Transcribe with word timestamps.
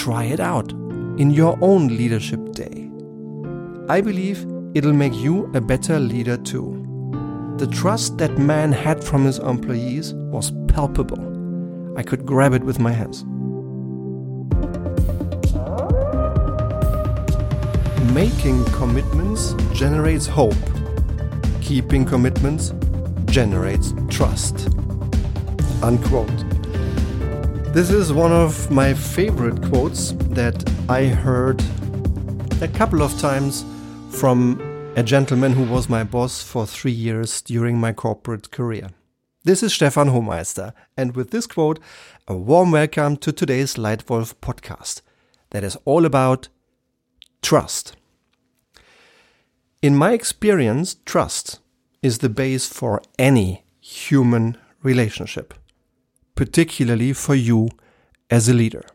Try 0.00 0.24
it 0.24 0.40
out 0.40 0.72
in 1.20 1.30
your 1.30 1.58
own 1.60 1.88
leadership 1.88 2.52
day. 2.52 2.90
I 3.86 4.00
believe 4.00 4.46
it'll 4.72 4.94
make 4.94 5.14
you 5.14 5.50
a 5.52 5.60
better 5.60 6.00
leader 6.00 6.38
too. 6.38 7.54
The 7.58 7.66
trust 7.66 8.16
that 8.16 8.38
man 8.38 8.72
had 8.72 9.04
from 9.04 9.26
his 9.26 9.38
employees 9.40 10.14
was 10.14 10.52
palpable. 10.68 11.20
I 11.98 12.02
could 12.02 12.24
grab 12.24 12.54
it 12.54 12.64
with 12.64 12.78
my 12.78 12.92
hands. 12.92 13.26
Making 18.14 18.64
commitments 18.72 19.52
generates 19.74 20.26
hope. 20.26 20.54
Keeping 21.60 22.06
commitments 22.06 22.72
generates 23.26 23.92
trust. 24.08 24.70
Unquote. 25.82 26.49
This 27.72 27.90
is 27.90 28.12
one 28.12 28.32
of 28.32 28.68
my 28.68 28.92
favorite 28.94 29.62
quotes 29.62 30.10
that 30.34 30.68
I 30.88 31.04
heard 31.04 31.62
a 32.60 32.66
couple 32.66 33.00
of 33.00 33.16
times 33.20 33.64
from 34.10 34.60
a 34.96 35.04
gentleman 35.04 35.52
who 35.52 35.62
was 35.62 35.88
my 35.88 36.02
boss 36.02 36.42
for 36.42 36.66
three 36.66 36.90
years 36.90 37.40
during 37.40 37.78
my 37.78 37.92
corporate 37.92 38.50
career. 38.50 38.88
This 39.44 39.62
is 39.62 39.72
Stefan 39.72 40.08
Homeister, 40.08 40.72
and 40.96 41.14
with 41.14 41.30
this 41.30 41.46
quote, 41.46 41.78
a 42.26 42.34
warm 42.34 42.72
welcome 42.72 43.16
to 43.18 43.30
today's 43.30 43.76
Leitwolf 43.76 44.34
podcast 44.42 45.02
that 45.50 45.62
is 45.62 45.78
all 45.84 46.04
about 46.04 46.48
trust. 47.40 47.94
In 49.80 49.94
my 49.94 50.10
experience, 50.12 50.96
trust 51.06 51.60
is 52.02 52.18
the 52.18 52.28
base 52.28 52.66
for 52.66 53.00
any 53.16 53.62
human 53.80 54.56
relationship, 54.82 55.54
particularly 56.40 57.12
for 57.12 57.34
you 57.34 57.68
as 58.30 58.48
a 58.48 58.54
leader. 58.54 58.86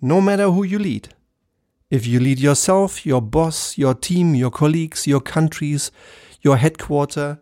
No 0.00 0.18
matter 0.18 0.44
who 0.44 0.64
you 0.64 0.78
lead, 0.78 1.10
if 1.90 2.06
you 2.06 2.20
lead 2.20 2.38
yourself, 2.38 3.04
your 3.04 3.20
boss, 3.20 3.76
your 3.76 3.92
team, 3.92 4.34
your 4.34 4.50
colleagues, 4.50 5.06
your 5.06 5.20
countries, 5.20 5.90
your 6.40 6.56
headquarter, 6.56 7.38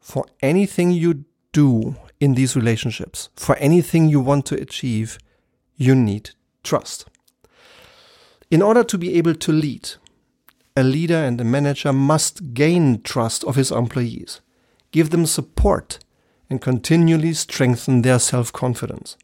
for 0.00 0.24
anything 0.40 0.92
you 0.92 1.26
do 1.52 1.96
in 2.18 2.32
these 2.32 2.56
relationships, 2.56 3.28
for 3.36 3.54
anything 3.56 4.08
you 4.08 4.20
want 4.20 4.46
to 4.46 4.54
achieve, 4.54 5.18
you 5.76 5.94
need 5.94 6.30
trust. 6.64 7.04
In 8.50 8.62
order 8.62 8.82
to 8.82 8.96
be 8.96 9.12
able 9.18 9.34
to 9.34 9.52
lead, 9.52 9.90
a 10.74 10.82
leader 10.82 11.22
and 11.22 11.38
a 11.38 11.44
manager 11.44 11.92
must 11.92 12.54
gain 12.54 13.02
trust 13.02 13.44
of 13.44 13.56
his 13.56 13.70
employees, 13.70 14.40
give 14.90 15.10
them 15.10 15.26
support, 15.26 15.98
and 16.48 16.60
continually 16.60 17.32
strengthen 17.32 18.02
their 18.02 18.18
self 18.18 18.52
confidence. 18.52 19.16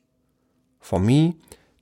For 0.80 0.98
me, 0.98 1.36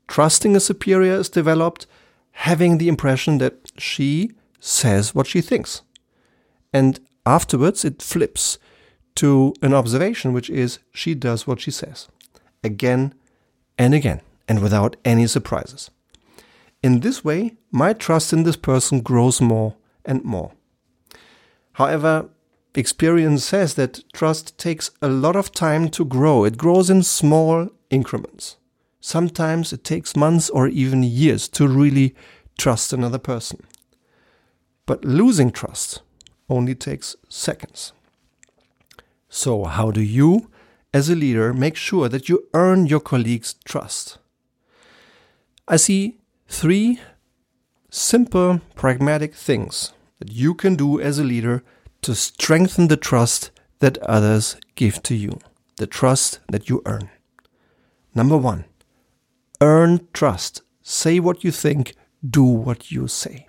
trusting 0.09 0.55
a 0.55 0.61
superior 0.61 1.15
is 1.15 1.29
developed 1.29 1.87
having 2.33 2.79
the 2.79 2.89
impression 2.89 3.39
that 3.39 3.73
she 3.79 4.33
says 4.59 5.15
what 5.15 5.27
she 5.27 5.41
thinks. 5.41 5.83
And 6.73 7.01
afterwards, 7.27 7.85
it 7.85 8.03
flips 8.03 8.59
to 9.17 9.55
an 9.63 9.75
observation, 9.75 10.33
which 10.33 10.49
is 10.49 10.79
she 10.93 11.15
does 11.15 11.47
what 11.47 11.61
she 11.61 11.71
says 11.71 12.09
again 12.63 13.15
and 13.79 13.95
again, 13.95 14.21
and 14.47 14.61
without 14.63 14.97
any 15.05 15.27
surprises. 15.27 15.91
In 16.83 17.01
this 17.01 17.25
way, 17.25 17.57
my 17.71 17.93
trust 17.93 18.33
in 18.33 18.43
this 18.43 18.57
person 18.57 19.01
grows 19.01 19.41
more 19.41 19.77
and 20.05 20.23
more. 20.25 20.53
However, 21.75 22.29
experience 22.75 23.45
says 23.45 23.75
that 23.75 24.05
trust 24.13 24.57
takes 24.59 24.91
a 25.03 25.09
lot 25.09 25.37
of 25.37 25.53
time 25.53 25.89
to 25.91 26.05
grow. 26.05 26.45
It 26.45 26.59
grows 26.59 26.91
in 26.91 27.03
small 27.03 27.69
increments. 27.91 28.57
Sometimes 29.01 29.73
it 29.73 29.83
takes 29.83 30.15
months 30.15 30.51
or 30.51 30.69
even 30.69 31.03
years 31.03 31.49
to 31.49 31.67
really 31.67 32.15
trust 32.59 32.93
another 32.93 33.19
person. 33.19 33.67
But 34.87 35.05
losing 35.05 35.51
trust 35.51 36.03
only 36.49 36.75
takes 36.75 37.17
seconds. 37.29 37.93
So, 39.29 39.65
how 39.65 39.91
do 39.91 40.03
you, 40.03 40.51
as 40.93 41.09
a 41.09 41.15
leader, 41.15 41.55
make 41.55 41.77
sure 41.77 42.09
that 42.09 42.29
you 42.29 42.49
earn 42.53 42.87
your 42.87 43.01
colleagues' 43.01 43.55
trust? 43.65 44.19
I 45.69 45.77
see 45.77 46.19
three 46.49 47.01
simple, 47.91 48.61
pragmatic 48.75 49.35
things 49.35 49.93
that 50.19 50.33
you 50.33 50.55
can 50.55 50.75
do 50.75 51.01
as 51.01 51.19
a 51.19 51.25
leader 51.25 51.63
to 52.03 52.15
strengthen 52.15 52.89
the 52.89 52.97
trust 52.97 53.51
that 53.81 53.99
others 53.99 54.57
give 54.75 55.03
to 55.05 55.15
you, 55.15 55.39
the 55.77 55.87
trust 55.87 56.41
that 56.49 56.69
you 56.69 56.83
earn. 56.87 57.11
Number 58.15 58.37
one, 58.37 58.65
earn 59.61 60.09
trust. 60.13 60.63
Say 60.83 61.21
what 61.21 61.45
you 61.45 61.51
think, 61.51 61.95
do 62.29 62.43
what 62.43 62.91
you 62.91 63.07
say. 63.07 63.47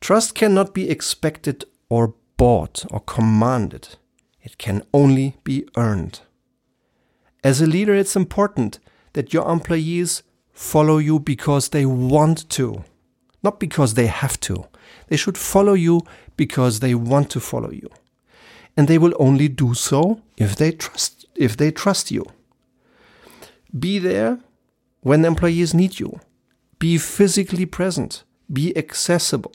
Trust 0.00 0.34
cannot 0.34 0.74
be 0.74 0.90
expected 0.90 1.64
or 1.88 2.14
bought 2.36 2.84
or 2.90 3.00
commanded. 3.00 3.96
It 4.42 4.58
can 4.58 4.82
only 4.92 5.36
be 5.44 5.66
earned. 5.76 6.20
As 7.42 7.60
a 7.60 7.66
leader, 7.66 7.94
it's 7.94 8.16
important 8.16 8.78
that 9.14 9.32
your 9.32 9.50
employees 9.50 10.22
follow 10.52 10.98
you 10.98 11.18
because 11.18 11.70
they 11.70 11.86
want 11.86 12.48
to, 12.50 12.84
not 13.42 13.58
because 13.58 13.94
they 13.94 14.06
have 14.06 14.38
to. 14.40 14.66
They 15.08 15.16
should 15.16 15.38
follow 15.38 15.74
you 15.74 16.02
because 16.36 16.80
they 16.80 16.94
want 16.94 17.30
to 17.30 17.40
follow 17.40 17.70
you. 17.70 17.88
And 18.76 18.88
they 18.88 18.98
will 18.98 19.14
only 19.18 19.48
do 19.48 19.74
so 19.74 20.20
if 20.36 20.56
they 20.56 20.72
trust 20.72 21.26
if 21.36 21.56
they 21.56 21.70
trust 21.70 22.10
you. 22.10 22.24
Be 23.76 23.98
there 23.98 24.38
when 25.00 25.24
employees 25.24 25.74
need 25.74 25.98
you. 25.98 26.20
Be 26.78 26.98
physically 26.98 27.66
present. 27.66 28.24
Be 28.52 28.76
accessible. 28.76 29.52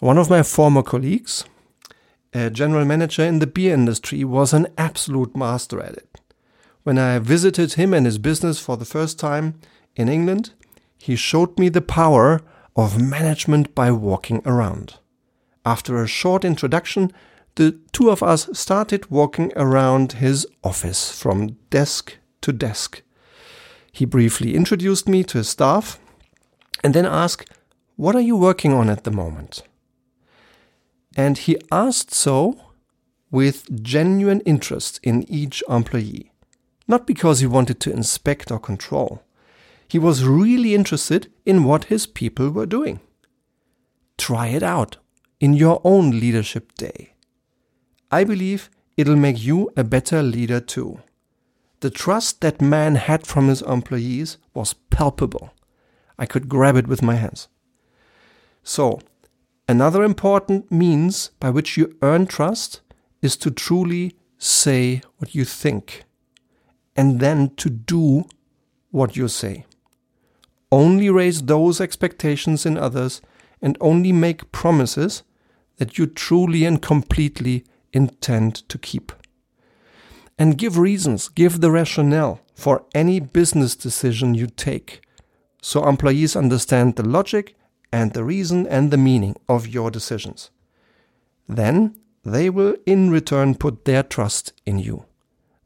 One 0.00 0.18
of 0.18 0.30
my 0.30 0.42
former 0.42 0.82
colleagues 0.82 1.44
a 2.34 2.50
general 2.50 2.84
manager 2.84 3.22
in 3.22 3.38
the 3.38 3.46
beer 3.46 3.72
industry, 3.72 4.24
was 4.24 4.52
an 4.52 4.66
absolute 4.76 5.36
master 5.36 5.80
at 5.80 5.92
it. 5.94 6.20
When 6.82 6.98
I 6.98 7.20
visited 7.20 7.74
him 7.74 7.94
and 7.94 8.04
his 8.04 8.18
business 8.18 8.58
for 8.58 8.76
the 8.76 8.84
first 8.84 9.18
time 9.18 9.54
in 9.94 10.08
England, 10.08 10.52
he 10.98 11.16
showed 11.16 11.58
me 11.58 11.68
the 11.68 11.80
power 11.80 12.40
of 12.76 13.00
management 13.00 13.74
by 13.74 13.90
walking 13.90 14.42
around. 14.44 14.98
After 15.64 16.02
a 16.02 16.08
short 16.08 16.44
introduction, 16.44 17.12
the 17.54 17.78
two 17.92 18.10
of 18.10 18.22
us 18.22 18.48
started 18.52 19.10
walking 19.10 19.52
around 19.56 20.14
his 20.14 20.46
office 20.62 21.16
from 21.16 21.56
desk 21.70 22.16
to 22.40 22.52
desk. 22.52 23.02
He 23.92 24.04
briefly 24.04 24.56
introduced 24.56 25.08
me 25.08 25.22
to 25.24 25.38
his 25.38 25.48
staff 25.48 26.00
and 26.82 26.94
then 26.94 27.06
asked, 27.06 27.48
What 27.96 28.16
are 28.16 28.20
you 28.20 28.36
working 28.36 28.72
on 28.72 28.90
at 28.90 29.04
the 29.04 29.12
moment? 29.12 29.62
And 31.16 31.38
he 31.38 31.56
asked 31.70 32.12
so 32.12 32.60
with 33.30 33.82
genuine 33.82 34.40
interest 34.40 34.98
in 35.02 35.24
each 35.30 35.62
employee. 35.68 36.32
Not 36.88 37.06
because 37.06 37.40
he 37.40 37.46
wanted 37.46 37.80
to 37.80 37.92
inspect 37.92 38.50
or 38.50 38.58
control. 38.58 39.22
He 39.88 39.98
was 39.98 40.24
really 40.24 40.74
interested 40.74 41.30
in 41.44 41.64
what 41.64 41.84
his 41.84 42.06
people 42.06 42.50
were 42.50 42.66
doing. 42.66 43.00
Try 44.18 44.48
it 44.48 44.62
out 44.62 44.96
in 45.40 45.54
your 45.54 45.80
own 45.84 46.10
leadership 46.10 46.74
day. 46.74 47.14
I 48.10 48.24
believe 48.24 48.70
it'll 48.96 49.16
make 49.16 49.42
you 49.42 49.70
a 49.76 49.84
better 49.84 50.22
leader 50.22 50.60
too. 50.60 51.00
The 51.80 51.90
trust 51.90 52.40
that 52.40 52.62
man 52.62 52.94
had 52.94 53.26
from 53.26 53.48
his 53.48 53.62
employees 53.62 54.38
was 54.54 54.74
palpable. 54.90 55.52
I 56.18 56.26
could 56.26 56.48
grab 56.48 56.76
it 56.76 56.86
with 56.86 57.02
my 57.02 57.16
hands. 57.16 57.48
So, 58.62 59.00
Another 59.66 60.04
important 60.04 60.70
means 60.70 61.30
by 61.40 61.48
which 61.48 61.78
you 61.78 61.96
earn 62.02 62.26
trust 62.26 62.82
is 63.22 63.34
to 63.38 63.50
truly 63.50 64.14
say 64.36 65.00
what 65.16 65.34
you 65.34 65.46
think 65.46 66.04
and 66.94 67.18
then 67.18 67.54
to 67.56 67.70
do 67.70 68.24
what 68.90 69.16
you 69.16 69.26
say. 69.26 69.64
Only 70.74 71.08
raise 71.08 71.42
those 71.42 71.80
expectations 71.80 72.66
in 72.66 72.76
others 72.76 73.22
and 73.62 73.78
only 73.80 74.10
make 74.10 74.50
promises 74.50 75.22
that 75.76 75.98
you 75.98 76.06
truly 76.08 76.64
and 76.64 76.82
completely 76.82 77.64
intend 77.92 78.68
to 78.68 78.76
keep. 78.76 79.12
And 80.36 80.58
give 80.58 80.76
reasons, 80.76 81.28
give 81.28 81.60
the 81.60 81.70
rationale 81.70 82.40
for 82.56 82.84
any 82.92 83.20
business 83.20 83.76
decision 83.76 84.34
you 84.34 84.48
take 84.48 85.00
so 85.62 85.88
employees 85.88 86.34
understand 86.34 86.96
the 86.96 87.06
logic 87.06 87.54
and 87.92 88.12
the 88.12 88.24
reason 88.24 88.66
and 88.66 88.90
the 88.90 88.96
meaning 88.96 89.36
of 89.48 89.68
your 89.68 89.92
decisions. 89.92 90.50
Then 91.48 91.94
they 92.24 92.50
will 92.50 92.74
in 92.84 93.10
return 93.10 93.54
put 93.54 93.84
their 93.84 94.02
trust 94.02 94.52
in 94.66 94.80
you. 94.80 95.04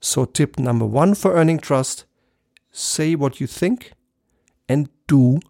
So, 0.02 0.26
tip 0.26 0.58
number 0.58 0.84
one 0.84 1.14
for 1.14 1.32
earning 1.32 1.60
trust 1.60 2.04
say 2.70 3.14
what 3.14 3.40
you 3.40 3.46
think 3.46 3.92
and 4.68 4.90
do 5.08 5.40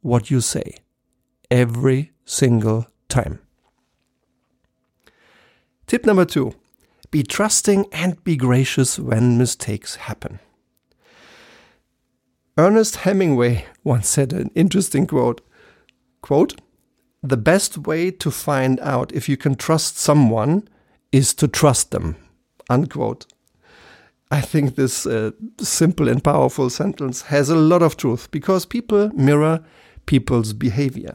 what 0.00 0.30
you 0.30 0.40
say 0.40 0.76
every 1.50 2.12
single 2.24 2.86
time. 3.08 3.40
Tip 5.86 6.06
number 6.06 6.24
two 6.24 6.54
be 7.10 7.22
trusting 7.22 7.86
and 7.92 8.22
be 8.22 8.36
gracious 8.36 8.98
when 8.98 9.36
mistakes 9.36 9.96
happen. 9.96 10.38
Ernest 12.56 12.96
Hemingway 12.96 13.66
once 13.84 14.08
said 14.08 14.32
an 14.32 14.50
interesting 14.54 15.06
quote. 15.06 15.40
Quote, 16.22 16.60
the 17.22 17.36
best 17.36 17.76
way 17.78 18.10
to 18.10 18.30
find 18.30 18.78
out 18.80 19.12
if 19.12 19.28
you 19.28 19.36
can 19.36 19.54
trust 19.54 19.98
someone 19.98 20.68
is 21.12 21.34
to 21.34 21.48
trust 21.48 21.90
them. 21.90 22.16
Unquote. 22.68 23.26
I 24.30 24.40
think 24.40 24.76
this 24.76 25.06
uh, 25.06 25.32
simple 25.58 26.08
and 26.08 26.22
powerful 26.22 26.70
sentence 26.70 27.22
has 27.22 27.50
a 27.50 27.56
lot 27.56 27.82
of 27.82 27.96
truth 27.96 28.30
because 28.30 28.64
people 28.64 29.10
mirror 29.10 29.64
people's 30.06 30.52
behavior. 30.52 31.14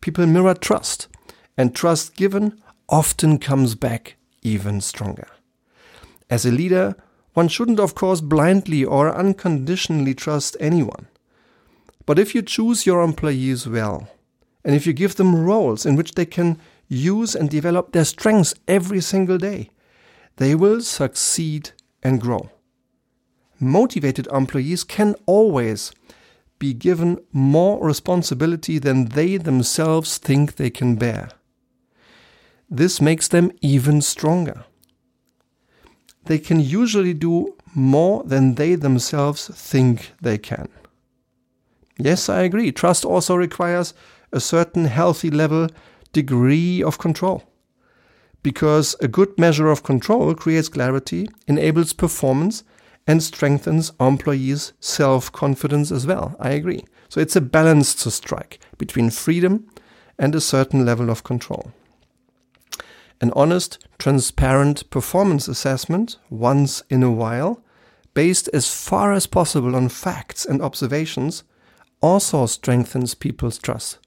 People 0.00 0.26
mirror 0.26 0.54
trust, 0.54 1.08
and 1.58 1.74
trust 1.74 2.16
given 2.16 2.60
often 2.88 3.38
comes 3.38 3.74
back 3.74 4.16
even 4.42 4.80
stronger. 4.80 5.28
As 6.30 6.46
a 6.46 6.50
leader, 6.50 6.96
one 7.34 7.48
shouldn't, 7.48 7.80
of 7.80 7.94
course, 7.94 8.20
blindly 8.20 8.84
or 8.84 9.14
unconditionally 9.14 10.14
trust 10.14 10.56
anyone. 10.58 11.08
But 12.06 12.18
if 12.18 12.34
you 12.34 12.42
choose 12.42 12.86
your 12.86 13.02
employees 13.02 13.66
well, 13.66 14.08
and 14.64 14.74
if 14.74 14.86
you 14.86 14.92
give 14.92 15.16
them 15.16 15.44
roles 15.44 15.84
in 15.84 15.96
which 15.96 16.12
they 16.12 16.26
can 16.26 16.58
use 16.88 17.34
and 17.34 17.50
develop 17.50 17.92
their 17.92 18.04
strengths 18.04 18.54
every 18.66 19.00
single 19.00 19.38
day, 19.38 19.70
they 20.36 20.54
will 20.54 20.80
succeed 20.80 21.70
and 22.02 22.20
grow. 22.20 22.50
Motivated 23.64 24.26
employees 24.26 24.84
can 24.84 25.14
always 25.24 25.90
be 26.58 26.74
given 26.74 27.18
more 27.32 27.82
responsibility 27.82 28.78
than 28.78 29.06
they 29.06 29.38
themselves 29.38 30.18
think 30.18 30.56
they 30.56 30.68
can 30.68 30.96
bear. 30.96 31.30
This 32.68 33.00
makes 33.00 33.26
them 33.26 33.52
even 33.62 34.02
stronger. 34.02 34.66
They 36.26 36.38
can 36.38 36.60
usually 36.60 37.14
do 37.14 37.56
more 37.74 38.22
than 38.24 38.56
they 38.56 38.74
themselves 38.74 39.48
think 39.48 40.12
they 40.20 40.36
can. 40.36 40.68
Yes, 41.98 42.28
I 42.28 42.42
agree. 42.42 42.70
Trust 42.70 43.06
also 43.06 43.34
requires 43.34 43.94
a 44.30 44.40
certain 44.40 44.84
healthy 44.84 45.30
level 45.30 45.68
degree 46.12 46.82
of 46.82 46.98
control. 46.98 47.42
Because 48.42 48.94
a 49.00 49.08
good 49.08 49.38
measure 49.38 49.70
of 49.70 49.84
control 49.84 50.34
creates 50.34 50.68
clarity, 50.68 51.30
enables 51.46 51.94
performance, 51.94 52.62
and 53.06 53.22
strengthens 53.22 53.92
employees' 54.00 54.72
self 54.80 55.30
confidence 55.32 55.90
as 55.90 56.06
well. 56.06 56.36
I 56.40 56.50
agree. 56.50 56.84
So 57.08 57.20
it's 57.20 57.36
a 57.36 57.40
balance 57.40 57.94
to 58.02 58.10
strike 58.10 58.58
between 58.78 59.10
freedom 59.10 59.68
and 60.18 60.34
a 60.34 60.40
certain 60.40 60.84
level 60.84 61.10
of 61.10 61.24
control. 61.24 61.72
An 63.20 63.30
honest, 63.36 63.78
transparent 63.98 64.88
performance 64.90 65.48
assessment 65.48 66.18
once 66.30 66.82
in 66.90 67.02
a 67.02 67.12
while, 67.12 67.62
based 68.12 68.48
as 68.52 68.72
far 68.72 69.12
as 69.12 69.26
possible 69.26 69.76
on 69.76 69.88
facts 69.88 70.44
and 70.44 70.60
observations, 70.60 71.44
also 72.00 72.46
strengthens 72.46 73.14
people's 73.14 73.58
trust 73.58 73.98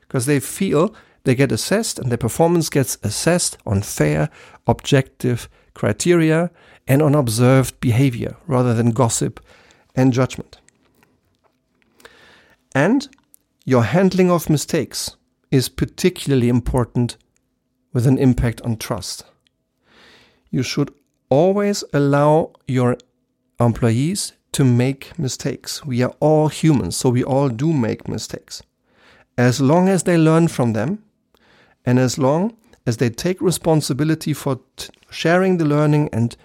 because 0.00 0.26
they 0.26 0.40
feel 0.40 0.94
they 1.26 1.34
get 1.34 1.50
assessed 1.50 1.98
and 1.98 2.08
their 2.08 2.16
performance 2.16 2.70
gets 2.70 2.96
assessed 3.02 3.58
on 3.66 3.82
fair, 3.82 4.30
objective 4.66 5.48
criteria 5.74 6.50
and 6.86 7.02
on 7.02 7.16
observed 7.16 7.78
behavior 7.80 8.36
rather 8.46 8.72
than 8.72 8.92
gossip 8.92 9.40
and 9.96 10.12
judgment. 10.12 10.60
And 12.74 13.08
your 13.64 13.82
handling 13.82 14.30
of 14.30 14.48
mistakes 14.48 15.16
is 15.50 15.68
particularly 15.68 16.48
important 16.48 17.16
with 17.92 18.06
an 18.06 18.18
impact 18.18 18.60
on 18.62 18.76
trust. 18.76 19.24
You 20.50 20.62
should 20.62 20.94
always 21.28 21.82
allow 21.92 22.52
your 22.68 22.98
employees 23.58 24.32
to 24.52 24.64
make 24.64 25.18
mistakes. 25.18 25.84
We 25.84 26.02
are 26.02 26.14
all 26.20 26.48
humans, 26.48 26.96
so 26.96 27.10
we 27.10 27.24
all 27.24 27.48
do 27.48 27.72
make 27.72 28.06
mistakes. 28.06 28.62
As 29.36 29.60
long 29.60 29.88
as 29.88 30.04
they 30.04 30.16
learn 30.16 30.46
from 30.46 30.72
them, 30.72 31.02
and 31.86 31.98
as 31.98 32.18
long 32.18 32.56
as 32.84 32.98
they 32.98 33.08
take 33.08 33.40
responsibility 33.40 34.32
for 34.32 34.60
sharing 35.08 35.56
the 35.56 35.64
learning 35.64 36.10
and 36.12 36.36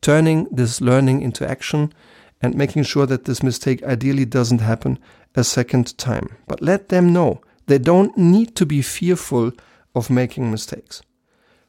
turning 0.00 0.48
this 0.50 0.80
learning 0.80 1.22
into 1.22 1.48
action 1.48 1.92
and 2.40 2.54
making 2.54 2.82
sure 2.82 3.06
that 3.06 3.26
this 3.26 3.42
mistake 3.42 3.82
ideally 3.82 4.24
doesn't 4.24 4.60
happen 4.60 4.98
a 5.34 5.44
second 5.44 5.96
time. 5.98 6.36
But 6.48 6.62
let 6.62 6.88
them 6.88 7.12
know 7.12 7.40
they 7.66 7.78
don't 7.78 8.16
need 8.16 8.56
to 8.56 8.66
be 8.66 8.82
fearful 8.82 9.52
of 9.94 10.10
making 10.10 10.50
mistakes. 10.50 11.02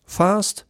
Fast, 0.06 0.64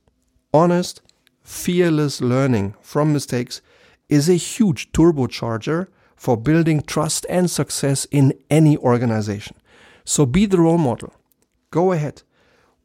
honest, 0.53 1.01
fearless 1.43 2.19
learning 2.19 2.75
from 2.81 3.13
mistakes 3.13 3.61
is 4.09 4.27
a 4.27 4.33
huge 4.33 4.91
turbocharger 4.91 5.87
for 6.15 6.35
building 6.35 6.81
trust 6.81 7.25
and 7.29 7.49
success 7.49 8.05
in 8.11 8.33
any 8.49 8.75
organization. 8.77 9.55
So 10.03 10.25
be 10.25 10.45
the 10.45 10.59
role 10.59 10.77
model. 10.77 11.13
Go 11.71 11.93
ahead. 11.93 12.23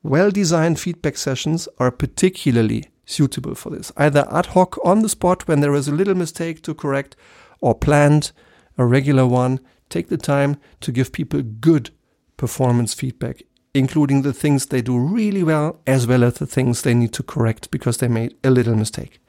Well 0.04 0.30
designed 0.30 0.78
feedback 0.78 1.16
sessions 1.16 1.66
are 1.78 1.90
particularly 1.90 2.90
suitable 3.06 3.54
for 3.54 3.70
this, 3.70 3.90
either 3.96 4.28
ad 4.30 4.46
hoc 4.46 4.76
on 4.84 5.00
the 5.00 5.08
spot 5.08 5.48
when 5.48 5.60
there 5.60 5.74
is 5.74 5.88
a 5.88 5.94
little 5.94 6.14
mistake 6.14 6.60
to 6.64 6.74
correct, 6.74 7.16
or 7.62 7.74
planned, 7.74 8.30
a 8.76 8.84
regular 8.84 9.26
one. 9.26 9.60
Take 9.88 10.10
the 10.10 10.18
time 10.18 10.58
to 10.82 10.92
give 10.92 11.10
people 11.10 11.40
good 11.40 11.88
performance 12.36 12.92
feedback, 12.92 13.44
including 13.72 14.20
the 14.20 14.34
things 14.34 14.66
they 14.66 14.82
do 14.82 14.98
really 14.98 15.42
well, 15.42 15.80
as 15.86 16.06
well 16.06 16.22
as 16.22 16.34
the 16.34 16.46
things 16.46 16.82
they 16.82 16.92
need 16.92 17.14
to 17.14 17.22
correct 17.22 17.70
because 17.70 17.96
they 17.96 18.08
made 18.08 18.36
a 18.44 18.50
little 18.50 18.76
mistake. 18.76 19.20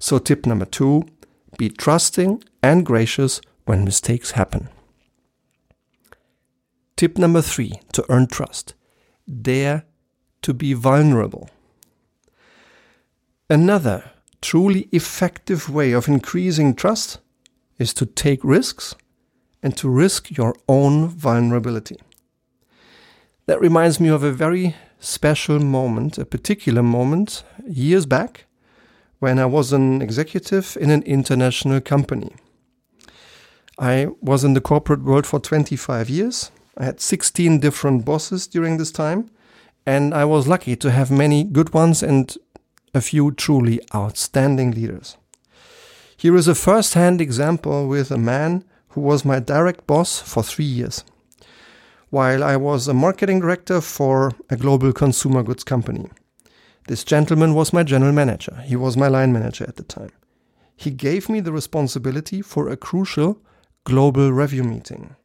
So, 0.00 0.18
tip 0.18 0.46
number 0.46 0.64
two 0.64 1.06
be 1.58 1.68
trusting 1.70 2.42
and 2.60 2.84
gracious 2.84 3.40
when 3.66 3.84
mistakes 3.84 4.32
happen. 4.32 4.68
Tip 6.96 7.18
number 7.18 7.40
three 7.40 7.80
to 7.92 8.04
earn 8.08 8.26
trust 8.26 8.74
dare 9.28 9.84
to 10.42 10.54
be 10.54 10.72
vulnerable. 10.72 11.48
Another 13.50 14.10
truly 14.40 14.88
effective 14.92 15.68
way 15.68 15.92
of 15.92 16.08
increasing 16.08 16.74
trust 16.74 17.18
is 17.78 17.94
to 17.94 18.06
take 18.06 18.42
risks 18.44 18.94
and 19.62 19.76
to 19.76 19.88
risk 19.88 20.36
your 20.36 20.54
own 20.68 21.08
vulnerability. 21.08 21.96
That 23.46 23.60
reminds 23.60 23.98
me 23.98 24.08
of 24.08 24.22
a 24.22 24.32
very 24.32 24.76
special 25.00 25.58
moment, 25.58 26.18
a 26.18 26.24
particular 26.24 26.82
moment 26.82 27.44
years 27.66 28.06
back 28.06 28.44
when 29.18 29.38
I 29.38 29.46
was 29.46 29.72
an 29.72 30.02
executive 30.02 30.76
in 30.80 30.90
an 30.90 31.02
international 31.02 31.80
company. 31.80 32.34
I 33.78 34.08
was 34.20 34.44
in 34.44 34.54
the 34.54 34.60
corporate 34.60 35.02
world 35.02 35.26
for 35.26 35.40
25 35.40 36.10
years. 36.10 36.50
I 36.76 36.84
had 36.84 37.00
16 37.00 37.60
different 37.60 38.04
bosses 38.04 38.46
during 38.46 38.76
this 38.76 38.92
time, 38.92 39.30
and 39.88 40.12
I 40.12 40.26
was 40.26 40.46
lucky 40.46 40.76
to 40.76 40.90
have 40.90 41.10
many 41.10 41.44
good 41.44 41.72
ones 41.72 42.02
and 42.02 42.36
a 42.92 43.00
few 43.00 43.32
truly 43.32 43.80
outstanding 43.94 44.72
leaders. 44.72 45.16
Here 46.14 46.36
is 46.36 46.46
a 46.46 46.54
first 46.54 46.92
hand 46.92 47.22
example 47.22 47.88
with 47.88 48.10
a 48.10 48.18
man 48.18 48.64
who 48.88 49.00
was 49.00 49.24
my 49.24 49.38
direct 49.40 49.86
boss 49.86 50.20
for 50.20 50.42
three 50.42 50.66
years, 50.66 51.04
while 52.10 52.44
I 52.44 52.56
was 52.56 52.86
a 52.86 52.92
marketing 52.92 53.40
director 53.40 53.80
for 53.80 54.32
a 54.50 54.58
global 54.58 54.92
consumer 54.92 55.42
goods 55.42 55.64
company. 55.64 56.10
This 56.86 57.02
gentleman 57.02 57.54
was 57.54 57.72
my 57.72 57.82
general 57.82 58.12
manager. 58.12 58.62
He 58.66 58.76
was 58.76 58.94
my 58.94 59.08
line 59.08 59.32
manager 59.32 59.64
at 59.66 59.76
the 59.76 59.84
time. 59.84 60.12
He 60.76 60.90
gave 60.90 61.30
me 61.30 61.40
the 61.40 61.52
responsibility 61.52 62.42
for 62.42 62.68
a 62.68 62.76
crucial 62.76 63.40
global 63.84 64.34
review 64.34 64.64
meeting. 64.64 65.16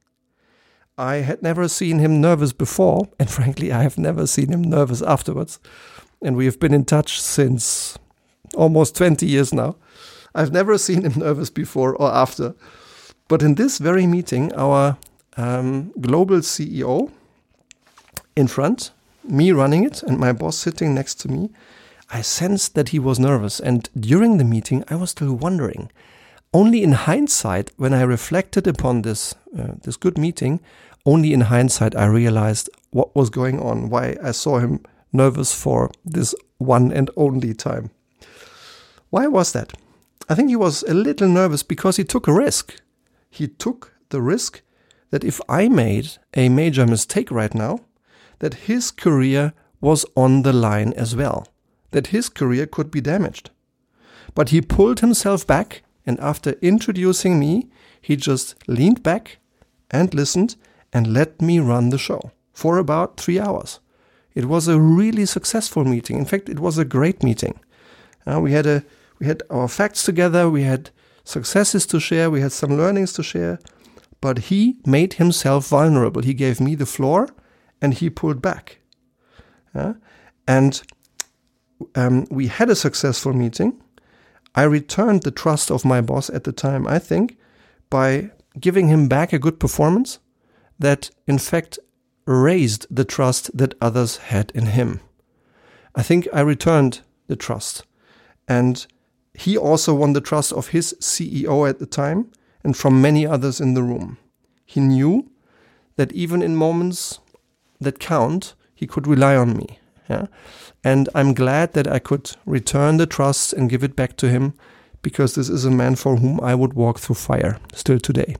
I 0.97 1.15
had 1.17 1.41
never 1.41 1.67
seen 1.67 2.00
him 2.00 2.21
nervous 2.21 2.53
before, 2.53 3.09
and 3.19 3.29
frankly, 3.29 3.71
I 3.71 3.83
have 3.83 3.97
never 3.97 4.27
seen 4.27 4.51
him 4.51 4.62
nervous 4.62 5.01
afterwards 5.01 5.59
and 6.23 6.38
we 6.38 6.45
have 6.45 6.59
been 6.59 6.73
in 6.73 6.85
touch 6.85 7.21
since 7.21 7.97
almost 8.55 8.95
20 8.95 9.25
years 9.25 9.53
now. 9.53 9.75
I've 10.33 10.51
never 10.51 10.77
seen 10.77 11.03
him 11.03 11.13
nervous 11.17 11.50
before 11.50 11.95
or 11.95 12.12
after. 12.12 12.55
But 13.27 13.43
in 13.43 13.55
this 13.55 13.77
very 13.77 14.07
meeting, 14.07 14.53
our 14.53 14.97
um, 15.38 15.91
global 16.00 16.38
CEO 16.38 17.12
in 18.35 18.47
front, 18.47 18.91
me 19.23 19.51
running 19.51 19.83
it, 19.83 20.01
and 20.03 20.17
my 20.17 20.33
boss 20.33 20.57
sitting 20.57 20.95
next 20.95 21.15
to 21.21 21.27
me, 21.27 21.50
I 22.09 22.21
sensed 22.21 22.75
that 22.75 22.89
he 22.89 23.00
was 23.00 23.19
nervous. 23.19 23.59
And 23.59 23.89
during 24.00 24.38
the 24.38 24.43
meeting, 24.43 24.83
I 24.89 24.95
was 24.95 25.12
still 25.12 25.33
wondering. 25.33 25.91
Only 26.53 26.83
in 26.83 26.91
hindsight, 26.91 27.72
when 27.77 27.93
I 27.93 28.03
reflected 28.03 28.67
upon 28.67 29.01
this 29.01 29.33
uh, 29.57 29.74
this 29.83 29.98
good 29.98 30.17
meeting, 30.17 30.60
only 31.05 31.33
in 31.33 31.41
hindsight 31.41 31.95
I 31.95 32.05
realized 32.05 32.69
what 32.91 33.15
was 33.15 33.29
going 33.29 33.60
on, 33.60 33.89
why 33.89 34.17
I 34.24 34.31
saw 34.31 34.60
him 34.60 34.79
nervous 35.12 35.53
for 35.53 35.89
this 36.05 36.36
one 36.57 36.91
and 36.91 37.10
only 37.15 37.53
time. 37.53 37.89
Why 39.10 39.27
was 39.27 39.51
that? 39.51 39.74
I 40.29 40.36
think 40.36 40.50
he 40.50 40.55
was 40.55 40.83
a 40.83 40.93
little 40.93 41.27
nervous 41.27 41.63
because 41.63 41.98
he 41.98 42.03
took 42.03 42.27
a 42.27 42.33
risk. 42.33 42.75
He 43.29 43.48
took 43.48 43.93
the 44.10 44.22
risk 44.22 44.62
that 45.10 45.24
if 45.24 45.41
I 45.50 45.67
made 45.67 46.17
a 46.33 46.50
major 46.50 46.88
mistake 46.88 47.29
right 47.29 47.53
now, 47.53 47.79
that 48.39 48.65
his 48.65 48.91
career 48.91 49.53
was 49.81 50.05
on 50.15 50.43
the 50.43 50.53
line 50.53 50.93
as 50.93 51.15
well, 51.15 51.48
that 51.91 52.07
his 52.07 52.29
career 52.29 52.65
could 52.65 52.89
be 52.89 53.01
damaged. 53.01 53.50
But 54.33 54.50
he 54.50 54.62
pulled 54.62 55.01
himself 55.01 55.45
back 55.45 55.82
And 56.05 56.19
after 56.19 56.51
introducing 56.62 57.39
me, 57.39 57.69
he 58.01 58.15
just 58.15 58.55
leaned 58.67 59.03
back 59.03 59.39
and 59.89 60.13
listened 60.13 60.55
and 60.91 61.13
let 61.13 61.41
me 61.41 61.60
run 61.60 61.89
the 61.89 61.98
show 61.98 62.31
for 62.53 62.77
about 62.77 63.17
three 63.17 63.39
hours. 63.39 63.79
It 64.36 64.45
was 64.45 64.67
a 64.67 64.79
really 64.79 65.25
successful 65.25 65.86
meeting. 65.86 66.17
In 66.17 66.25
fact, 66.25 66.50
it 66.50 66.60
was 66.60 66.77
a 66.77 66.86
great 66.86 67.24
meeting. 67.24 67.60
Uh, 68.25 68.39
we 68.39 68.51
had 68.51 68.65
a 68.65 68.83
we 69.19 69.27
had 69.27 69.43
our 69.50 69.67
facts 69.67 70.03
together. 70.03 70.50
We 70.50 70.63
had 70.63 70.89
successes 71.24 71.86
to 71.88 72.00
share. 72.00 72.29
We 72.29 72.41
had 72.41 72.51
some 72.51 72.75
learnings 72.75 73.13
to 73.13 73.24
share. 73.24 73.60
But 74.19 74.39
he 74.50 74.77
made 74.86 75.13
himself 75.13 75.67
vulnerable. 75.67 76.22
He 76.22 76.33
gave 76.33 76.60
me 76.60 76.75
the 76.75 76.86
floor, 76.86 77.29
and 77.81 77.93
he 77.93 78.10
pulled 78.10 78.41
back. 78.41 78.79
Uh, 79.75 79.93
and 80.48 80.81
um, 81.95 82.25
we 82.31 82.48
had 82.48 82.69
a 82.69 82.75
successful 82.75 83.33
meeting. 83.33 83.82
I 84.55 84.63
returned 84.63 85.24
the 85.24 85.31
trust 85.31 85.72
of 85.72 85.86
my 85.86 86.01
boss 86.01 86.29
at 86.29 86.43
the 86.43 86.51
time. 86.51 86.88
I 86.88 87.00
think 87.00 87.38
by 87.89 88.31
giving 88.60 88.88
him 88.88 89.07
back 89.07 89.33
a 89.33 89.39
good 89.39 89.60
performance 89.60 90.19
that, 90.77 91.10
in 91.27 91.39
fact, 91.39 91.79
raised 92.25 92.88
the 92.89 93.05
trust 93.05 93.55
that 93.57 93.74
others 93.81 94.17
had 94.17 94.51
in 94.53 94.67
him. 94.67 95.00
I 95.95 96.03
think 96.03 96.27
I 96.33 96.41
returned 96.41 97.01
the 97.27 97.36
trust. 97.36 97.83
And 98.48 98.86
he 99.33 99.57
also 99.57 99.93
won 99.93 100.13
the 100.13 100.22
trust 100.22 100.53
of 100.53 100.67
his 100.67 100.95
CEO 101.00 101.67
at 101.67 101.79
the 101.79 101.86
time 101.86 102.31
and 102.63 102.77
from 102.77 103.01
many 103.01 103.25
others 103.25 103.60
in 103.60 103.74
the 103.74 103.83
room. 103.83 104.17
He 104.65 104.79
knew 104.79 105.29
that 105.95 106.12
even 106.12 106.41
in 106.41 106.55
moments 106.55 107.19
that 107.79 108.00
count, 108.00 108.55
he 108.74 108.88
could 108.88 109.07
rely 109.07 109.36
on 109.36 109.57
me. 109.57 109.79
Yeah? 110.10 110.27
And 110.83 111.10
I'm 111.15 111.33
glad 111.33 111.74
that 111.74 111.88
I 111.88 112.00
could 112.00 112.31
return 112.45 112.98
the 112.98 113.05
trust 113.05 113.53
and 113.53 113.69
give 113.69 113.83
it 113.83 113.95
back 113.95 114.17
to 114.17 114.29
him 114.29 114.53
because 115.01 115.36
this 115.36 115.50
is 115.50 115.65
a 115.65 115.72
man 115.72 115.95
for 115.95 116.17
whom 116.17 116.39
I 116.41 116.55
would 116.55 116.74
walk 116.74 117.00
through 117.00 117.15
fire 117.15 117.60
still 117.74 118.00
today. 118.00 118.36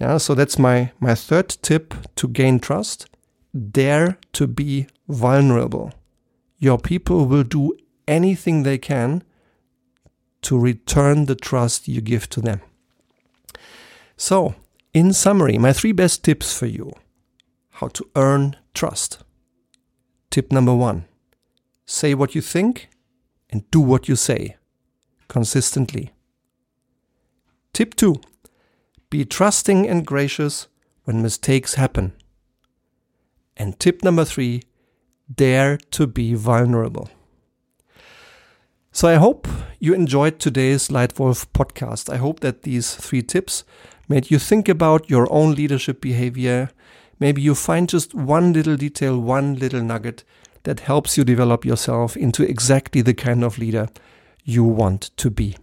Yeah, 0.00 0.18
so 0.18 0.34
that's 0.34 0.58
my, 0.58 0.92
my 1.00 1.14
third 1.14 1.48
tip 1.62 1.94
to 2.16 2.28
gain 2.28 2.58
trust. 2.58 3.08
Dare 3.70 4.18
to 4.32 4.46
be 4.46 4.88
vulnerable. 5.08 5.92
Your 6.58 6.78
people 6.78 7.26
will 7.26 7.44
do 7.44 7.76
anything 8.08 8.62
they 8.62 8.78
can 8.78 9.22
to 10.42 10.58
return 10.58 11.26
the 11.26 11.36
trust 11.36 11.88
you 11.88 12.00
give 12.00 12.28
to 12.30 12.40
them. 12.40 12.60
So, 14.16 14.54
in 14.92 15.12
summary, 15.12 15.58
my 15.58 15.72
three 15.72 15.92
best 15.92 16.24
tips 16.24 16.56
for 16.56 16.66
you 16.66 16.92
how 17.78 17.88
to 17.88 18.06
earn 18.14 18.56
trust. 18.72 19.24
Tip 20.34 20.50
number 20.50 20.74
one 20.74 21.04
say 21.86 22.12
what 22.12 22.34
you 22.34 22.40
think 22.40 22.88
and 23.50 23.70
do 23.70 23.78
what 23.78 24.08
you 24.08 24.16
say 24.16 24.56
consistently. 25.28 26.10
Tip 27.72 27.94
2 27.94 28.16
Be 29.10 29.24
trusting 29.24 29.88
and 29.88 30.04
gracious 30.04 30.66
when 31.04 31.22
mistakes 31.22 31.74
happen. 31.74 32.14
And 33.56 33.78
tip 33.78 34.02
number 34.02 34.24
3 34.24 34.62
Dare 35.32 35.76
to 35.92 36.08
be 36.08 36.34
vulnerable. 36.34 37.08
So 38.90 39.06
I 39.06 39.14
hope 39.14 39.46
you 39.78 39.94
enjoyed 39.94 40.40
today's 40.40 40.88
Leitwolf 40.88 41.46
podcast. 41.54 42.12
I 42.12 42.16
hope 42.16 42.40
that 42.40 42.62
these 42.62 42.96
three 42.96 43.22
tips 43.22 43.62
made 44.08 44.32
you 44.32 44.40
think 44.40 44.68
about 44.68 45.08
your 45.08 45.32
own 45.32 45.54
leadership 45.54 46.00
behavior. 46.00 46.70
Maybe 47.18 47.42
you 47.42 47.54
find 47.54 47.88
just 47.88 48.14
one 48.14 48.52
little 48.52 48.76
detail, 48.76 49.18
one 49.18 49.54
little 49.54 49.82
nugget 49.82 50.24
that 50.64 50.80
helps 50.80 51.16
you 51.16 51.24
develop 51.24 51.64
yourself 51.64 52.16
into 52.16 52.42
exactly 52.42 53.02
the 53.02 53.14
kind 53.14 53.44
of 53.44 53.58
leader 53.58 53.88
you 54.44 54.64
want 54.64 55.10
to 55.16 55.30
be. 55.30 55.56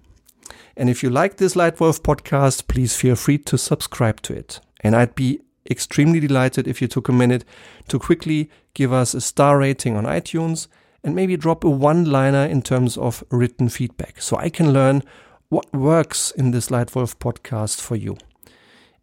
And 0.77 0.89
if 0.89 1.03
you 1.03 1.09
like 1.09 1.37
this 1.37 1.55
Leitwolf 1.55 2.01
podcast, 2.01 2.67
please 2.67 2.95
feel 2.95 3.15
free 3.15 3.37
to 3.39 3.57
subscribe 3.57 4.21
to 4.21 4.33
it. 4.33 4.59
And 4.81 4.95
I'd 4.95 5.15
be 5.15 5.41
extremely 5.69 6.19
delighted 6.19 6.67
if 6.67 6.81
you 6.81 6.87
took 6.87 7.09
a 7.09 7.13
minute 7.13 7.45
to 7.89 7.99
quickly 7.99 8.49
give 8.73 8.91
us 8.93 9.13
a 9.13 9.21
star 9.21 9.57
rating 9.59 9.95
on 9.95 10.05
iTunes 10.05 10.67
and 11.03 11.15
maybe 11.15 11.37
drop 11.37 11.63
a 11.63 11.69
one 11.69 12.05
liner 12.05 12.45
in 12.45 12.61
terms 12.61 12.97
of 12.97 13.23
written 13.29 13.69
feedback 13.69 14.21
so 14.21 14.37
I 14.37 14.49
can 14.49 14.71
learn 14.71 15.03
what 15.49 15.71
works 15.73 16.31
in 16.31 16.51
this 16.51 16.69
Leitwolf 16.69 17.17
podcast 17.17 17.81
for 17.81 17.95
you. 17.95 18.17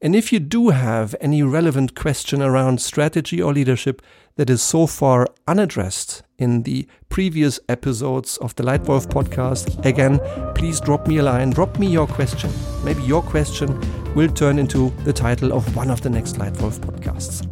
And 0.00 0.14
if 0.14 0.32
you 0.32 0.38
do 0.38 0.68
have 0.68 1.16
any 1.20 1.42
relevant 1.42 1.96
question 1.96 2.40
around 2.40 2.80
strategy 2.80 3.42
or 3.42 3.52
leadership 3.52 4.00
that 4.36 4.48
is 4.48 4.62
so 4.62 4.86
far 4.86 5.26
unaddressed 5.48 6.22
in 6.38 6.62
the 6.62 6.86
previous 7.08 7.58
episodes 7.68 8.36
of 8.36 8.54
the 8.54 8.62
Leitwolf 8.62 9.08
podcast, 9.08 9.84
again, 9.84 10.20
please 10.54 10.78
drop 10.78 11.08
me 11.08 11.18
a 11.18 11.22
line, 11.24 11.50
drop 11.50 11.80
me 11.80 11.88
your 11.88 12.06
question. 12.06 12.48
Maybe 12.84 13.02
your 13.02 13.22
question 13.22 13.76
will 14.14 14.28
turn 14.28 14.60
into 14.60 14.90
the 15.02 15.12
title 15.12 15.52
of 15.52 15.74
one 15.74 15.90
of 15.90 16.00
the 16.00 16.10
next 16.10 16.36
Leitwolf 16.36 16.78
podcasts. 16.78 17.44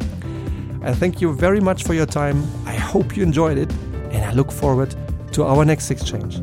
I 0.83 0.93
thank 0.93 1.19
you 1.19 1.33
very 1.33 1.59
much 1.59 1.83
for 1.83 1.93
your 1.93 2.05
time. 2.05 2.45
I 2.65 2.75
hope 2.75 3.17
you 3.17 3.23
enjoyed 3.23 3.57
it, 3.57 3.71
and 4.11 4.23
I 4.23 4.31
look 4.31 4.53
forward 4.53 4.95
to 5.33 5.43
our 5.43 5.65
next 5.65 5.91
exchange. 5.91 6.37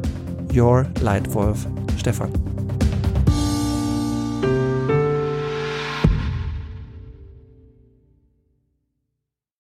Your 0.53 0.85
Leitwolf, 1.01 1.99
Stefan. 1.99 2.54